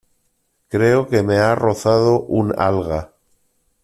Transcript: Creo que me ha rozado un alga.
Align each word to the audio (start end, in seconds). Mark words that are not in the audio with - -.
Creo 0.69 1.07
que 1.09 1.21
me 1.21 1.35
ha 1.37 1.53
rozado 1.53 2.21
un 2.21 2.59
alga. 2.59 3.11